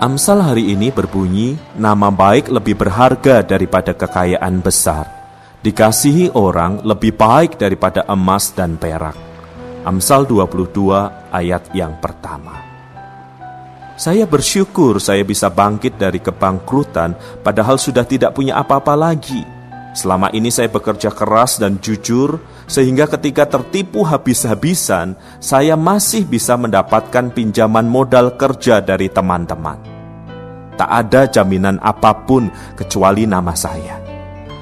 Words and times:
Amsal 0.00 0.40
hari 0.40 0.72
ini 0.72 0.88
berbunyi, 0.88 1.60
nama 1.76 2.08
baik 2.08 2.48
lebih 2.48 2.72
berharga 2.72 3.44
daripada 3.44 3.92
kekayaan 3.92 4.64
besar. 4.64 5.04
Dikasihi 5.60 6.32
orang 6.32 6.80
lebih 6.88 7.12
baik 7.12 7.60
daripada 7.60 8.08
emas 8.08 8.48
dan 8.56 8.80
perak. 8.80 9.12
Amsal 9.84 10.24
22 10.24 10.72
ayat 11.28 11.68
yang 11.76 12.00
pertama. 12.00 12.64
Saya 14.00 14.24
bersyukur 14.24 15.04
saya 15.04 15.20
bisa 15.20 15.52
bangkit 15.52 16.00
dari 16.00 16.24
kebangkrutan 16.24 17.44
padahal 17.44 17.76
sudah 17.76 18.08
tidak 18.08 18.32
punya 18.32 18.56
apa-apa 18.56 18.96
lagi. 18.96 19.44
Selama 19.92 20.32
ini 20.32 20.48
saya 20.48 20.72
bekerja 20.72 21.12
keras 21.12 21.60
dan 21.60 21.76
jujur 21.76 22.40
sehingga 22.64 23.04
ketika 23.04 23.44
tertipu 23.44 24.00
habis-habisan, 24.08 25.12
saya 25.44 25.76
masih 25.76 26.24
bisa 26.24 26.56
mendapatkan 26.56 27.28
pinjaman 27.36 27.84
modal 27.84 28.38
kerja 28.40 28.80
dari 28.80 29.12
teman-teman. 29.12 29.89
Tak 30.80 30.88
ada 30.88 31.28
jaminan 31.28 31.76
apa 31.84 32.24
pun 32.24 32.48
kecuali 32.72 33.28
nama 33.28 33.52
saya. 33.52 34.00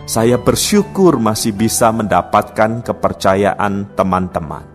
Saya 0.03 0.35
bersyukur 0.35 1.23
masih 1.23 1.55
bisa 1.55 1.95
mendapatkan 1.95 2.83
kepercayaan 2.83 3.95
teman-teman. 3.95 4.67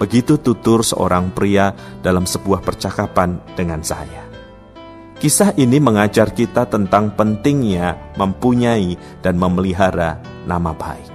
Begitu 0.00 0.40
tutur 0.40 0.80
seorang 0.80 1.36
pria 1.36 1.76
dalam 2.00 2.24
sebuah 2.24 2.64
percakapan 2.64 3.36
dengan 3.60 3.84
saya. 3.84 4.24
Kisah 5.20 5.52
ini 5.60 5.76
mengajar 5.84 6.32
kita 6.32 6.64
tentang 6.64 7.12
pentingnya 7.12 8.16
mempunyai 8.16 8.96
dan 9.20 9.36
memelihara 9.36 10.16
nama 10.48 10.72
baik. 10.72 11.12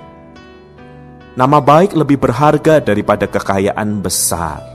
Nama 1.34 1.58
baik 1.58 1.98
lebih 1.98 2.22
berharga 2.22 2.86
daripada 2.86 3.26
kekayaan 3.26 3.98
besar. 3.98 4.73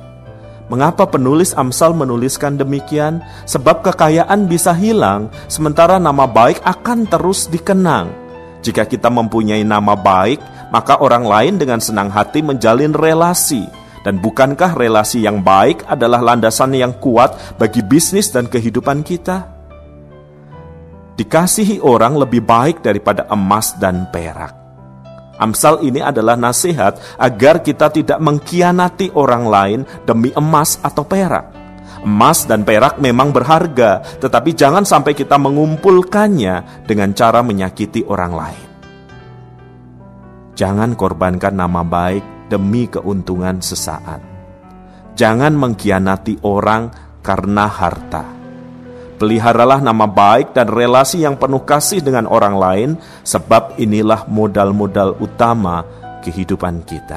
Mengapa 0.68 1.08
penulis 1.08 1.56
Amsal 1.56 1.96
menuliskan 1.96 2.60
demikian? 2.60 3.24
Sebab 3.48 3.80
kekayaan 3.88 4.44
bisa 4.44 4.76
hilang, 4.76 5.32
sementara 5.48 5.96
nama 5.96 6.28
baik 6.28 6.60
akan 6.60 7.08
terus 7.08 7.48
dikenang. 7.48 8.12
Jika 8.60 8.84
kita 8.84 9.08
mempunyai 9.08 9.64
nama 9.64 9.96
baik, 9.96 10.36
maka 10.68 11.00
orang 11.00 11.24
lain 11.24 11.54
dengan 11.56 11.80
senang 11.80 12.12
hati 12.12 12.44
menjalin 12.44 12.92
relasi. 12.92 13.64
Dan 14.04 14.20
bukankah 14.20 14.76
relasi 14.76 15.24
yang 15.24 15.40
baik 15.40 15.88
adalah 15.88 16.20
landasan 16.20 16.76
yang 16.76 16.92
kuat 17.00 17.56
bagi 17.56 17.80
bisnis 17.80 18.28
dan 18.28 18.44
kehidupan 18.44 19.00
kita? 19.00 19.48
Dikasihi 21.16 21.80
orang 21.80 22.14
lebih 22.14 22.44
baik 22.44 22.84
daripada 22.84 23.24
emas 23.32 23.72
dan 23.80 24.06
perak. 24.12 24.57
Amsal 25.38 25.86
ini 25.86 26.02
adalah 26.02 26.34
nasihat 26.34 26.98
agar 27.14 27.62
kita 27.62 27.94
tidak 27.94 28.18
mengkhianati 28.18 29.14
orang 29.14 29.44
lain 29.46 29.80
demi 30.02 30.34
emas 30.34 30.82
atau 30.82 31.06
perak. 31.06 31.54
Emas 32.02 32.46
dan 32.46 32.62
perak 32.62 32.98
memang 32.98 33.30
berharga, 33.30 34.02
tetapi 34.18 34.54
jangan 34.54 34.86
sampai 34.86 35.14
kita 35.14 35.38
mengumpulkannya 35.38 36.86
dengan 36.86 37.10
cara 37.14 37.42
menyakiti 37.42 38.06
orang 38.06 38.32
lain. 38.34 38.68
Jangan 40.58 40.98
korbankan 40.98 41.54
nama 41.54 41.86
baik 41.86 42.50
demi 42.50 42.90
keuntungan 42.90 43.62
sesaat. 43.62 44.18
Jangan 45.14 45.54
mengkhianati 45.54 46.42
orang 46.46 46.90
karena 47.22 47.66
harta 47.66 48.37
Peliharalah 49.18 49.82
nama 49.82 50.06
baik 50.06 50.54
dan 50.54 50.70
relasi 50.70 51.26
yang 51.26 51.34
penuh 51.34 51.66
kasih 51.66 51.98
dengan 51.98 52.30
orang 52.30 52.54
lain, 52.54 52.90
sebab 53.26 53.74
inilah 53.82 54.30
modal-modal 54.30 55.18
utama 55.18 55.82
kehidupan 56.22 56.86
kita. 56.86 57.16